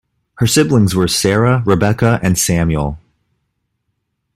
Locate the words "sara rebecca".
1.07-2.19